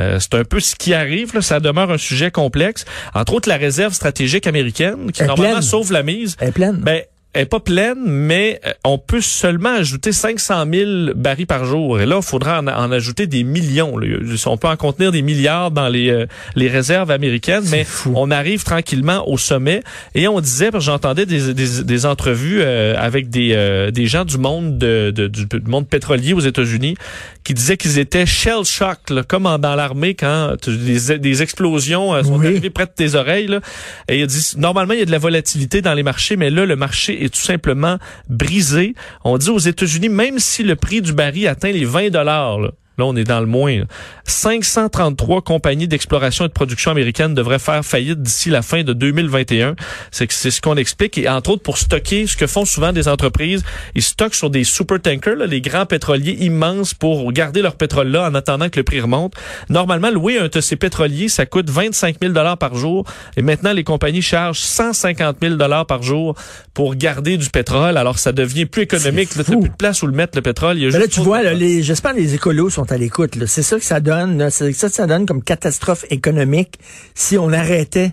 Euh, 0.00 0.18
c'est 0.18 0.34
un 0.34 0.44
peu 0.44 0.60
ce 0.60 0.74
qui 0.76 0.94
arrive. 0.94 1.34
Là. 1.34 1.42
Ça 1.42 1.60
demeure 1.60 1.90
un 1.90 1.98
sujet 1.98 2.30
complexe. 2.30 2.84
Entre 3.14 3.34
autres, 3.34 3.48
la 3.48 3.56
réserve 3.58 3.92
stratégique 3.92 4.46
américaine, 4.46 5.12
qui 5.12 5.22
est 5.22 5.26
normalement 5.26 5.56
pleine. 5.58 5.62
sauve 5.62 5.92
la 5.92 6.02
mise. 6.02 6.36
Elle 6.40 6.48
est 6.48 6.52
pleine. 6.52 6.76
Ben, 6.76 7.02
est 7.34 7.46
pas 7.46 7.60
pleine, 7.60 7.98
mais 8.06 8.60
euh, 8.66 8.72
on 8.84 8.98
peut 8.98 9.20
seulement 9.20 9.74
ajouter 9.74 10.10
500 10.12 10.64
000 10.72 10.90
barils 11.14 11.46
par 11.46 11.64
jour. 11.64 12.00
Et 12.00 12.06
là, 12.06 12.16
il 12.16 12.22
faudra 12.22 12.60
en, 12.60 12.66
en 12.66 12.90
ajouter 12.90 13.26
des 13.28 13.44
millions. 13.44 13.96
là. 13.98 14.18
On 14.46 14.56
peut 14.56 14.66
en 14.68 14.76
contenir 14.76 15.12
des 15.12 15.22
milliards 15.22 15.70
dans 15.70 15.88
les, 15.88 16.10
euh, 16.10 16.26
les 16.56 16.66
réserves 16.68 17.10
américaines, 17.12 17.62
mais 17.70 17.84
fou. 17.84 18.12
on 18.16 18.30
arrive 18.32 18.64
tranquillement 18.64 19.28
au 19.28 19.38
sommet. 19.38 19.82
Et 20.16 20.26
on 20.26 20.40
disait, 20.40 20.70
parce 20.72 20.84
que 20.84 20.90
j'entendais 20.90 21.24
des, 21.26 21.54
des, 21.54 21.84
des 21.84 22.06
entrevues 22.06 22.62
euh, 22.62 22.94
avec 22.98 23.30
des, 23.30 23.52
euh, 23.54 23.90
des 23.92 24.06
gens 24.06 24.24
du 24.24 24.38
monde 24.38 24.78
de, 24.78 25.12
de- 25.14 25.28
du, 25.28 25.46
du 25.46 25.60
monde 25.70 25.86
pétrolier 25.88 26.32
aux 26.32 26.40
États-Unis 26.40 26.96
qui 27.44 27.54
disaient 27.54 27.76
qu'ils 27.76 27.98
étaient 27.98 28.26
shell 28.26 28.64
shock, 28.64 29.08
là, 29.08 29.22
comme 29.22 29.46
en- 29.46 29.58
dans 29.58 29.74
l'armée 29.76 30.14
quand 30.14 30.56
des, 30.66 31.18
des 31.18 31.42
explosions 31.42 32.22
sont 32.24 32.38
Oui. 32.38 32.46
arrivées 32.48 32.70
près 32.70 32.86
de 32.86 32.92
tes 32.94 33.14
oreilles. 33.14 33.46
Là. 33.46 33.60
Et 34.08 34.18
il 34.18 34.22
a 34.24 34.26
dit, 34.26 34.52
normalement, 34.56 34.94
il 34.94 34.98
y 34.98 35.02
a 35.02 35.06
de 35.06 35.10
la 35.12 35.18
volatilité 35.18 35.80
dans 35.80 35.94
les 35.94 36.02
marchés, 36.02 36.36
mais 36.36 36.50
là, 36.50 36.66
le 36.66 36.74
marché 36.76 37.19
est 37.24 37.34
tout 37.34 37.40
simplement 37.40 37.98
brisé. 38.28 38.94
On 39.24 39.38
dit 39.38 39.50
aux 39.50 39.58
États-Unis, 39.58 40.08
même 40.08 40.38
si 40.38 40.62
le 40.62 40.76
prix 40.76 41.02
du 41.02 41.12
baril 41.12 41.48
atteint 41.48 41.72
les 41.72 41.84
20 41.84 42.10
dollars, 42.10 42.58
là, 42.98 43.04
on 43.04 43.16
est 43.16 43.24
dans 43.24 43.40
le 43.40 43.46
moins. 43.46 43.78
là. 43.78 43.84
533 44.24 45.42
compagnies 45.42 45.88
d'exploration 45.88 46.44
et 46.44 46.48
de 46.48 46.52
production 46.52 46.90
américaines 46.90 47.34
devraient 47.34 47.58
faire 47.58 47.84
faillite 47.84 48.22
d'ici 48.22 48.50
la 48.50 48.62
fin 48.62 48.82
de 48.82 48.92
2021. 48.92 49.74
C'est 50.10 50.30
ce 50.30 50.60
qu'on 50.60 50.76
explique. 50.76 51.18
Et 51.18 51.28
entre 51.28 51.50
autres, 51.50 51.62
pour 51.62 51.78
stocker, 51.78 52.26
ce 52.26 52.36
que 52.36 52.46
font 52.46 52.64
souvent 52.64 52.92
des 52.92 53.08
entreprises, 53.08 53.62
ils 53.94 54.02
stockent 54.02 54.34
sur 54.34 54.50
des 54.50 54.64
super 54.64 55.00
tankers, 55.00 55.36
là, 55.36 55.46
les 55.46 55.60
grands 55.60 55.86
pétroliers 55.86 56.36
immenses 56.40 56.94
pour 56.94 57.32
garder 57.32 57.62
leur 57.62 57.74
pétrole 57.76 58.08
là 58.08 58.28
en 58.28 58.34
attendant 58.34 58.68
que 58.68 58.78
le 58.78 58.84
prix 58.84 59.00
remonte. 59.00 59.34
Normalement, 59.68 60.10
louer 60.10 60.38
un 60.38 60.48
de 60.48 60.60
ces 60.60 60.76
pétroliers, 60.76 61.28
ça 61.28 61.46
coûte 61.46 61.70
25 61.70 62.16
000 62.20 62.32
dollars 62.32 62.58
par 62.58 62.74
jour. 62.74 63.04
Et 63.36 63.42
maintenant, 63.42 63.72
les 63.72 63.84
compagnies 63.84 64.22
chargent 64.22 64.58
150 64.60 65.36
000 65.40 65.54
dollars 65.54 65.86
par 65.86 66.02
jour 66.02 66.34
pour 66.74 66.94
garder 66.94 67.36
du 67.36 67.48
pétrole. 67.50 67.96
Alors, 67.96 68.18
ça 68.18 68.32
devient 68.32 68.66
plus 68.66 68.82
économique. 68.82 69.34
Là, 69.36 69.44
plus 69.44 69.56
de 69.56 69.68
place 69.68 70.02
où 70.02 70.06
le 70.06 70.12
mettre, 70.12 70.36
le 70.36 70.42
pétrole. 70.42 70.76
Il 70.78 70.84
y 70.84 70.86
a 70.86 70.90
Mais 70.90 70.98
là, 70.98 71.08
tu 71.08 71.20
vois, 71.20 71.42
les, 71.42 71.82
j'espère 71.82 72.12
les 72.12 72.34
écolos 72.34 72.70
sont 72.70 72.89
à 72.92 72.96
l'écoute. 72.98 73.32
C'est 73.46 73.62
ça 73.62 73.78
que 73.78 73.84
ça 73.84 74.00
donne. 74.00 74.50
C'est 74.50 74.72
ça 74.72 74.88
que 74.88 74.94
ça 74.94 75.06
donne 75.06 75.26
comme 75.26 75.42
catastrophe 75.42 76.04
économique 76.10 76.78
si 77.14 77.38
on 77.38 77.52
arrêtait 77.52 78.12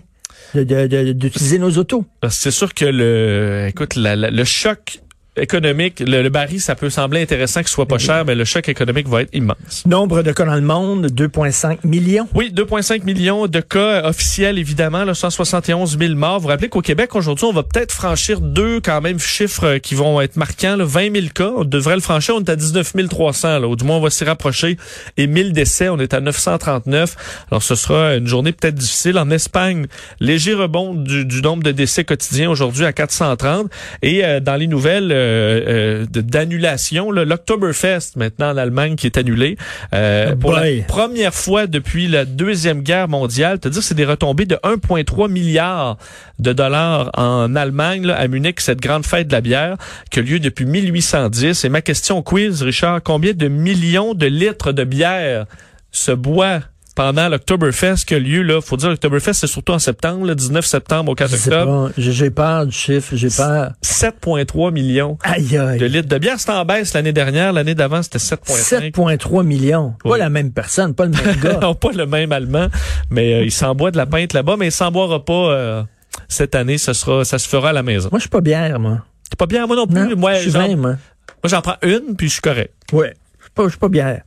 d'utiliser 0.54 1.58
nos 1.58 1.70
autos. 1.78 2.04
C'est 2.30 2.50
sûr 2.50 2.72
que 2.74 2.84
le, 2.84 3.66
écoute, 3.68 3.96
la- 3.96 4.16
le 4.16 4.44
choc 4.44 5.00
économique, 5.38 6.00
le, 6.00 6.22
le 6.22 6.28
baril, 6.28 6.60
ça 6.60 6.74
peut 6.74 6.90
sembler 6.90 7.22
intéressant 7.22 7.60
qu'il 7.60 7.68
soit 7.68 7.86
pas 7.86 7.98
cher, 7.98 8.24
mais 8.24 8.34
le 8.34 8.44
choc 8.44 8.68
économique 8.68 9.08
va 9.08 9.22
être 9.22 9.34
immense. 9.34 9.84
Nombre 9.86 10.22
de 10.22 10.32
cas 10.32 10.44
dans 10.44 10.54
le 10.54 10.60
monde, 10.60 11.06
2,5 11.06 11.78
millions. 11.84 12.28
Oui, 12.34 12.52
2,5 12.54 13.04
millions 13.04 13.46
de 13.46 13.60
cas 13.60 14.04
officiels, 14.04 14.58
évidemment, 14.58 15.04
là, 15.04 15.14
171 15.14 15.98
000 15.98 16.14
morts. 16.14 16.38
Vous 16.38 16.42
vous 16.42 16.48
rappelez 16.48 16.68
qu'au 16.68 16.80
Québec, 16.80 17.14
aujourd'hui, 17.14 17.46
on 17.46 17.52
va 17.52 17.62
peut-être 17.62 17.92
franchir 17.92 18.40
deux, 18.40 18.80
quand 18.80 19.00
même, 19.00 19.18
chiffres 19.18 19.78
qui 19.78 19.94
vont 19.94 20.20
être 20.20 20.36
marquants. 20.36 20.76
Là, 20.76 20.84
20 20.84 21.14
000 21.14 21.26
cas, 21.34 21.52
on 21.56 21.64
devrait 21.64 21.94
le 21.94 22.00
franchir. 22.00 22.34
On 22.36 22.40
est 22.40 22.50
à 22.50 22.56
19 22.56 23.08
300, 23.08 23.58
là, 23.60 23.68
ou 23.68 23.76
du 23.76 23.84
moins, 23.84 23.96
on 23.96 24.00
va 24.00 24.10
s'y 24.10 24.24
rapprocher. 24.24 24.76
Et 25.16 25.26
1000 25.26 25.52
décès, 25.52 25.88
on 25.88 25.98
est 25.98 26.14
à 26.14 26.20
939. 26.20 27.16
Alors, 27.50 27.62
ce 27.62 27.74
sera 27.74 28.16
une 28.16 28.26
journée 28.26 28.52
peut-être 28.52 28.74
difficile. 28.74 29.18
En 29.18 29.30
Espagne, 29.30 29.86
léger 30.20 30.54
rebond 30.54 30.94
du, 30.94 31.24
du 31.24 31.42
nombre 31.42 31.62
de 31.62 31.72
décès 31.72 32.04
quotidiens 32.04 32.50
aujourd'hui 32.50 32.84
à 32.84 32.92
430. 32.92 33.70
Et 34.02 34.24
euh, 34.24 34.40
dans 34.40 34.56
les 34.56 34.66
nouvelles 34.66 35.12
euh, 35.12 35.27
euh, 35.28 36.06
de- 36.10 36.20
d'annulation, 36.20 37.10
l'Oktoberfest, 37.10 38.16
maintenant 38.16 38.50
en 38.50 38.56
Allemagne, 38.56 38.96
qui 38.96 39.06
est 39.06 39.16
annulé. 39.18 39.56
Euh, 39.94 40.30
Oh 40.32 40.36
pour 40.36 40.52
la 40.52 40.60
première 40.86 41.34
fois 41.34 41.66
depuis 41.66 42.08
la 42.08 42.24
Deuxième 42.24 42.82
Guerre 42.82 43.08
mondiale. 43.08 43.58
C'est-à-dire 43.62 43.82
c'est 43.82 43.94
des 43.94 44.04
retombées 44.04 44.46
de 44.46 44.56
1,3 44.62 45.28
milliard 45.30 45.96
de 46.38 46.52
dollars 46.52 47.10
en 47.16 47.54
Allemagne, 47.56 48.06
là, 48.06 48.16
à 48.16 48.28
Munich, 48.28 48.60
cette 48.60 48.80
grande 48.80 49.04
fête 49.06 49.28
de 49.28 49.32
la 49.32 49.40
bière 49.40 49.76
qui 50.10 50.18
a 50.20 50.22
lieu 50.22 50.38
depuis 50.40 50.64
1810. 50.66 51.64
Et 51.64 51.68
ma 51.68 51.80
question 51.82 52.22
quiz, 52.22 52.62
Richard, 52.62 53.00
combien 53.02 53.32
de 53.32 53.48
millions 53.48 54.14
de 54.14 54.26
litres 54.26 54.72
de 54.72 54.84
bière 54.84 55.46
se 55.90 56.12
boit 56.12 56.60
pendant 56.98 57.28
l'Oktoberfest 57.28 58.04
qui 58.04 58.16
a 58.16 58.18
lieu, 58.18 58.42
là, 58.42 58.60
faut 58.60 58.76
dire 58.76 58.90
l'Oktoberfest, 58.90 59.34
c'est 59.34 59.46
surtout 59.46 59.70
en 59.70 59.78
septembre, 59.78 60.26
le 60.26 60.34
19 60.34 60.66
septembre 60.66 61.12
au 61.12 61.14
4 61.14 61.30
Je 61.30 61.36
sais 61.36 61.54
octobre. 61.54 61.90
J'ai 61.96 62.30
peur 62.30 62.66
du 62.66 62.72
chiffre. 62.72 63.14
J'ai 63.14 63.28
peur. 63.28 63.70
7,3 63.84 64.72
millions 64.72 65.16
Aïe, 65.22 65.44
de 65.46 65.58
aïe. 65.58 65.88
litres 65.88 66.08
de 66.08 66.18
bière. 66.18 66.40
C'était 66.40 66.54
en 66.54 66.64
baisse 66.64 66.94
l'année 66.94 67.12
dernière. 67.12 67.52
L'année 67.52 67.76
d'avant, 67.76 68.02
c'était 68.02 68.18
7,5. 68.18 68.90
7,3 68.90 69.44
millions. 69.44 69.94
Pas 70.02 70.18
la 70.18 70.28
même 70.28 70.50
personne, 70.50 70.92
pas 70.92 71.04
le 71.04 71.12
même 71.12 71.36
gars. 71.40 71.60
non, 71.62 71.76
pas 71.76 71.92
le 71.92 72.04
même 72.04 72.32
allemand, 72.32 72.66
mais 73.10 73.32
euh, 73.32 73.44
il 73.44 73.52
s'en 73.52 73.76
boit 73.76 73.92
de 73.92 73.96
la 73.96 74.06
pinte 74.06 74.32
là-bas, 74.32 74.56
mais 74.58 74.66
il 74.66 74.72
s'en 74.72 74.90
boira 74.90 75.24
pas 75.24 75.32
euh, 75.52 75.82
cette 76.26 76.56
année. 76.56 76.78
Ce 76.78 76.94
sera, 76.94 77.24
ça 77.24 77.38
se 77.38 77.48
fera 77.48 77.68
à 77.70 77.72
la 77.72 77.84
maison. 77.84 78.08
Moi, 78.10 78.18
je 78.18 78.22
suis 78.22 78.28
pas 78.28 78.40
bière, 78.40 78.80
moi. 78.80 79.04
C'est 79.30 79.38
pas 79.38 79.46
bien, 79.46 79.68
moi 79.68 79.76
non 79.76 79.86
plus. 79.86 80.00
Non, 80.00 80.16
moi, 80.16 80.34
je 80.34 80.40
suis 80.40 80.50
vin, 80.50 80.74
moi. 80.74 80.90
moi, 80.90 80.96
j'en 81.44 81.60
prends 81.62 81.76
une, 81.82 82.16
puis 82.16 82.26
je 82.26 82.32
suis 82.32 82.42
correct. 82.42 82.74
Ouais. 82.92 83.14
Je 83.58 83.62
suis 83.62 83.62
pas, 83.62 83.64
je 83.64 83.68
suis 83.70 83.78
pas 83.78 83.88
bière. 83.88 84.22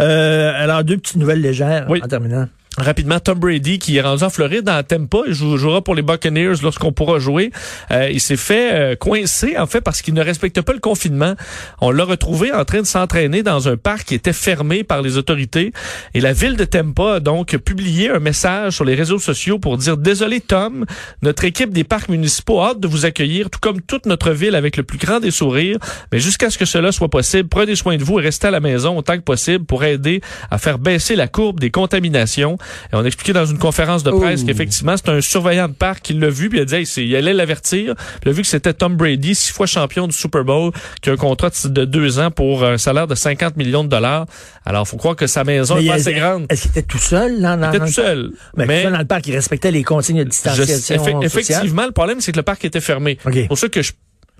Euh, 0.00 0.52
alors, 0.56 0.84
deux 0.84 0.96
petites 0.98 1.16
nouvelles 1.16 1.40
légères 1.40 1.86
Oui. 1.88 2.00
en 2.04 2.08
terminant. 2.08 2.48
Rapidement, 2.76 3.20
Tom 3.20 3.38
Brady, 3.38 3.78
qui 3.78 3.98
est 3.98 4.00
rendu 4.00 4.24
en 4.24 4.30
Floride, 4.30 4.68
en 4.68 4.82
Tampa, 4.82 5.18
il 5.28 5.32
jouera 5.32 5.80
pour 5.82 5.94
les 5.94 6.02
Buccaneers 6.02 6.54
lorsqu'on 6.60 6.90
pourra 6.90 7.20
jouer. 7.20 7.52
Euh, 7.92 8.10
il 8.10 8.20
s'est 8.20 8.36
fait 8.36 8.70
euh, 8.72 8.96
coincer, 8.96 9.56
en 9.56 9.66
fait, 9.66 9.80
parce 9.80 10.02
qu'il 10.02 10.12
ne 10.12 10.22
respecte 10.22 10.60
pas 10.60 10.72
le 10.72 10.80
confinement. 10.80 11.34
On 11.80 11.92
l'a 11.92 12.04
retrouvé 12.04 12.52
en 12.52 12.64
train 12.64 12.80
de 12.80 12.86
s'entraîner 12.86 13.44
dans 13.44 13.68
un 13.68 13.76
parc 13.76 14.08
qui 14.08 14.16
était 14.16 14.32
fermé 14.32 14.82
par 14.82 15.02
les 15.02 15.16
autorités. 15.18 15.72
Et 16.14 16.20
la 16.20 16.32
ville 16.32 16.56
de 16.56 16.64
Tampa 16.64 17.14
a 17.14 17.20
donc 17.20 17.56
publié 17.58 18.10
un 18.10 18.18
message 18.18 18.72
sur 18.72 18.84
les 18.84 18.96
réseaux 18.96 19.20
sociaux 19.20 19.60
pour 19.60 19.78
dire 19.78 19.96
«Désolé, 19.98 20.40
Tom, 20.40 20.84
notre 21.22 21.44
équipe 21.44 21.72
des 21.72 21.84
parcs 21.84 22.08
municipaux 22.08 22.60
a 22.60 22.70
hâte 22.70 22.80
de 22.80 22.88
vous 22.88 23.06
accueillir, 23.06 23.50
tout 23.50 23.60
comme 23.60 23.82
toute 23.82 24.06
notre 24.06 24.32
ville, 24.32 24.56
avec 24.56 24.76
le 24.76 24.82
plus 24.82 24.98
grand 24.98 25.20
des 25.20 25.30
sourires. 25.30 25.78
Mais 26.10 26.18
jusqu'à 26.18 26.50
ce 26.50 26.58
que 26.58 26.64
cela 26.64 26.90
soit 26.90 27.08
possible, 27.08 27.48
prenez 27.48 27.76
soin 27.76 27.96
de 27.96 28.02
vous 28.02 28.18
et 28.18 28.22
restez 28.22 28.48
à 28.48 28.50
la 28.50 28.60
maison 28.60 28.98
autant 28.98 29.16
que 29.16 29.22
possible 29.22 29.64
pour 29.64 29.84
aider 29.84 30.20
à 30.50 30.58
faire 30.58 30.80
baisser 30.80 31.14
la 31.14 31.28
courbe 31.28 31.60
des 31.60 31.70
contaminations.» 31.70 32.58
Et 32.92 32.96
on 32.96 33.04
expliquait 33.04 33.32
dans 33.32 33.46
une 33.46 33.58
conférence 33.58 34.02
de 34.02 34.10
presse 34.10 34.40
Oh. 34.42 34.46
qu'effectivement, 34.46 34.94
c'est 34.96 35.08
un 35.10 35.20
surveillant 35.20 35.68
de 35.68 35.74
parc 35.74 36.02
qui 36.02 36.14
l'a 36.14 36.28
vu, 36.30 36.48
puis 36.48 36.58
il 36.58 36.62
a 36.62 36.64
dit, 36.64 36.74
hey, 36.74 36.86
il 36.96 37.16
allait 37.16 37.32
l'avertir. 37.34 37.94
Il 38.24 38.28
a 38.28 38.32
vu 38.32 38.42
que 38.42 38.48
c'était 38.48 38.72
Tom 38.72 38.96
Brady, 38.96 39.34
six 39.34 39.52
fois 39.52 39.66
champion 39.66 40.06
du 40.06 40.14
Super 40.16 40.44
Bowl, 40.44 40.72
qui 41.02 41.10
a 41.10 41.12
un 41.12 41.16
contrat 41.16 41.50
de 41.50 41.68
de 41.68 41.84
deux 41.84 42.18
ans 42.18 42.30
pour 42.30 42.64
un 42.64 42.78
salaire 42.78 43.06
de 43.06 43.14
50 43.14 43.56
millions 43.56 43.84
de 43.84 43.88
dollars. 43.88 44.26
Alors, 44.64 44.86
faut 44.88 44.96
croire 44.96 45.16
que 45.16 45.26
sa 45.26 45.44
maison 45.44 45.76
Mais 45.76 45.84
est 45.84 45.88
pas 45.88 45.94
assez 45.94 46.14
grande. 46.14 46.46
Est-ce 46.48 46.62
qu'il 46.62 46.70
était 46.70 46.82
tout 46.82 46.98
seul 46.98 47.40
là, 47.40 47.56
dans, 47.56 47.70
Il 47.72 47.76
était 47.76 47.84
tout 47.86 47.92
seul. 47.92 48.30
Mais, 48.56 48.66
Mais 48.66 48.76
tout 48.78 48.82
seul 48.84 48.92
dans 48.92 48.98
le 48.98 49.04
parc, 49.04 49.26
il 49.26 49.34
respectait 49.34 49.70
les 49.70 49.82
consignes 49.82 50.18
de 50.18 50.22
je- 50.24 50.28
distanciation 50.30 50.94
effe- 50.96 50.98
sociale. 50.98 51.24
effectivement, 51.24 51.84
le 51.86 51.92
problème, 51.92 52.20
c'est 52.20 52.32
que 52.32 52.36
le 52.38 52.42
parc 52.42 52.64
était 52.64 52.80
fermé. 52.80 53.18
Pour 53.48 53.58
ça 53.58 53.68
que 53.68 53.82
je, 53.82 53.92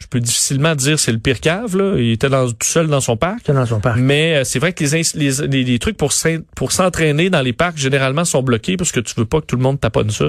je 0.04 0.08
peux 0.08 0.20
difficilement 0.20 0.74
dire 0.74 0.98
c'est 0.98 1.12
le 1.12 1.18
pire 1.18 1.40
cave. 1.40 1.76
Là. 1.76 1.94
Il 1.98 2.12
était 2.12 2.28
dans, 2.28 2.46
tout 2.48 2.56
seul 2.62 2.88
dans 2.88 3.00
son 3.00 3.16
parc. 3.16 3.50
Dans 3.50 3.64
son 3.66 3.80
parc. 3.80 3.96
Mais 3.98 4.36
euh, 4.36 4.44
c'est 4.44 4.58
vrai 4.58 4.72
que 4.74 4.84
les, 4.84 5.02
les, 5.14 5.46
les, 5.48 5.64
les 5.64 5.78
trucs 5.78 5.96
pour 5.96 6.12
s'en- 6.12 6.42
pour 6.54 6.72
s'entraîner 6.72 7.30
dans 7.30 7.40
les 7.40 7.52
parcs 7.54 7.78
généralement 7.78 8.24
sont 8.24 8.42
bloqués 8.42 8.76
parce 8.76 8.92
que 8.92 9.00
tu 9.00 9.14
veux 9.16 9.24
pas 9.24 9.40
que 9.40 9.46
tout 9.46 9.56
le 9.56 9.62
monde 9.62 9.80
taponne 9.80 10.10
ça. 10.10 10.26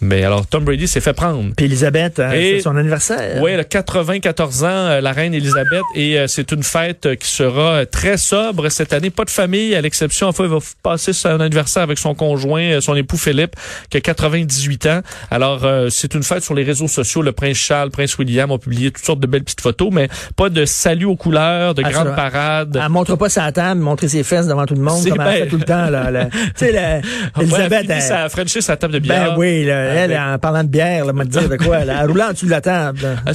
Mais 0.00 0.24
alors 0.24 0.46
Tom 0.46 0.64
Brady 0.64 0.88
s'est 0.88 1.00
fait 1.00 1.12
prendre. 1.12 1.52
Puis 1.56 1.66
Elisabeth, 1.66 2.18
Et- 2.18 2.56
c'est 2.56 2.60
son 2.62 2.76
anniversaire. 2.76 3.40
Oui, 3.42 3.50
elle 3.52 3.60
a 3.60 3.64
94 3.64 4.64
ans, 4.64 4.66
euh, 4.68 5.00
la 5.00 5.12
reine 5.12 5.34
Elisabeth, 5.34 5.82
et 5.94 6.18
euh, 6.18 6.26
c'est 6.26 6.50
une 6.52 6.62
fête 6.62 7.06
euh, 7.06 7.14
qui 7.14 7.28
sera 7.28 7.72
euh, 7.80 7.84
très 7.84 8.16
sobre 8.16 8.68
cette 8.70 8.92
année. 8.92 9.10
Pas 9.10 9.24
de 9.24 9.30
famille, 9.30 9.74
à 9.74 9.80
l'exception, 9.80 10.28
enfin, 10.28 10.44
il 10.44 10.50
va 10.50 10.58
passer 10.82 11.12
son 11.12 11.40
anniversaire 11.40 11.82
avec 11.82 11.98
son 11.98 12.14
conjoint, 12.14 12.80
son 12.80 12.94
époux 12.96 13.16
Philippe, 13.16 13.54
qui 13.90 13.96
a 13.98 14.00
98 14.00 14.86
ans. 14.86 15.00
Alors, 15.30 15.64
euh, 15.64 15.88
c'est 15.90 16.14
une 16.14 16.22
fête 16.22 16.42
sur 16.42 16.54
les 16.54 16.62
réseaux 16.64 16.88
sociaux. 16.88 17.22
Le 17.22 17.32
prince 17.32 17.56
Charles, 17.56 17.86
le 17.88 17.90
prince 17.92 18.16
William 18.18 18.50
ont 18.50 18.58
publié 18.58 18.90
toutes 18.90 19.04
sortes 19.10 19.20
de 19.20 19.26
belles 19.26 19.44
petites 19.44 19.60
photos, 19.60 19.90
mais 19.92 20.08
pas 20.36 20.48
de 20.48 20.64
salut 20.64 21.04
aux 21.06 21.16
couleurs, 21.16 21.74
de 21.74 21.82
Ah, 21.84 21.90
grandes 21.90 22.14
parades. 22.16 22.78
Elle 22.82 22.88
montre 22.90 23.16
pas 23.16 23.28
sa 23.28 23.50
table, 23.52 23.80
montrer 23.80 24.08
ses 24.08 24.22
fesses 24.22 24.46
devant 24.46 24.66
tout 24.66 24.74
le 24.74 24.80
monde, 24.82 25.02
comme 25.08 25.20
elle 25.20 25.26
ben- 25.26 25.32
fait 25.44 25.46
tout 25.48 25.56
le 25.58 25.64
temps. 25.64 25.90
Là, 25.90 26.10
là. 26.10 26.26
tu 26.30 26.40
sais, 26.56 26.72
la- 26.72 27.00
Elisabeth, 27.40 27.86
elle- 27.88 28.02
ça 28.02 28.24
a 28.24 28.28
Frenché 28.28 28.60
sa 28.60 28.76
table 28.76 28.94
de 28.94 28.98
bière. 29.00 29.32
ben 29.32 29.38
oui, 29.38 29.64
là, 29.64 29.74
elle, 29.74 30.12
Avec- 30.12 30.18
en 30.34 30.38
parlant 30.38 30.62
de 30.64 30.68
bière, 30.68 31.04
elle 31.06 31.12
m'a 31.12 31.24
dit 31.24 31.38
de 31.38 31.56
quoi, 31.56 31.84
là, 31.84 31.98
elle 32.02 32.08
roulait 32.10 32.24
en 32.24 32.32
dessous 32.32 32.46
de 32.46 32.50
la 32.50 32.60
table. 32.60 33.00
là. 33.02 33.14
Elle 33.26 33.34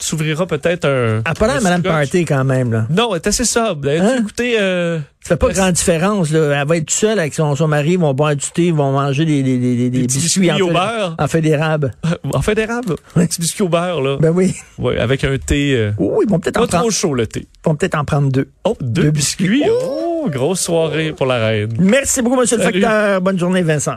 s'ouvrira 0.00 0.46
peut-être 0.46 0.84
un... 0.86 1.22
Elle 1.24 1.50
un 1.50 1.58
de 1.58 1.62
Madame 1.62 1.80
scotch. 1.80 1.92
Party 1.92 2.24
quand 2.24 2.44
même. 2.44 2.72
Là. 2.72 2.86
Non, 2.90 3.10
elle 3.12 3.16
est 3.16 3.26
assez 3.26 3.44
sobre. 3.44 3.88
Elle 3.88 4.00
Hein? 4.02 4.24
euh, 4.40 4.98
Ça 5.26 5.36
fait 5.36 5.36
pas 5.38 5.48
grande 5.54 5.72
différence. 5.72 6.30
Là. 6.30 6.60
Elle 6.60 6.68
va 6.68 6.76
être 6.76 6.82
toute 6.84 6.90
seule 6.90 7.18
avec 7.18 7.32
son, 7.32 7.56
son 7.56 7.66
mari, 7.66 7.92
ils 7.92 7.98
vont 7.98 8.12
boire 8.12 8.36
du 8.36 8.44
thé, 8.52 8.66
ils 8.66 8.74
vont 8.74 8.92
manger 8.92 9.24
des, 9.24 9.42
des, 9.42 9.56
des, 9.58 9.76
des, 9.76 9.88
des 9.90 10.02
petits 10.06 10.18
biscuits 10.18 10.50
en 10.50 10.54
biscuits 10.56 10.62
au 10.62 10.66
fait, 10.68 10.74
beurre. 10.74 11.16
en 11.18 11.26
fait 11.28 11.40
d'érable. 11.40 11.94
en 12.34 12.42
fait 12.42 12.54
d'érable. 12.54 12.96
Un 13.16 13.24
petit 13.26 13.40
biscuit 13.40 13.62
au 13.62 13.68
beurre, 13.70 14.02
là. 14.02 14.18
Ben 14.20 14.30
oui. 14.30 14.54
Ouais, 14.78 14.98
avec 14.98 15.24
un 15.24 15.38
thé. 15.38 15.74
euh, 15.76 15.92
Oui, 15.98 16.26
ils 16.26 16.30
vont 16.30 16.38
peut-être 16.38 16.58
en, 16.58 16.60
pas 16.60 16.66
trop 16.66 16.76
prendre- 16.80 16.92
chaud, 16.92 17.14
le 17.14 17.26
thé. 17.26 17.40
ils 17.46 17.68
vont 17.68 17.74
peut-être 17.74 17.94
en 17.94 18.04
prendre 18.04 18.30
deux. 18.30 18.48
Oh, 18.64 18.76
deux, 18.82 19.04
Deux 19.04 19.10
biscuits. 19.12 19.64
Oh, 19.70 20.28
grosse 20.30 20.60
soirée 20.60 21.12
pour 21.12 21.24
la 21.24 21.38
reine. 21.46 21.72
Merci 21.78 22.20
beaucoup, 22.20 22.36
Monsieur 22.36 22.58
le 22.58 22.62
facteur. 22.64 23.22
Bonne 23.22 23.38
journée, 23.38 23.62
Vincent. 23.62 23.96